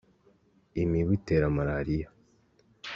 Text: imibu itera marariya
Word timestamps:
imibu 0.83 1.11
itera 1.17 1.45
marariya 1.55 2.07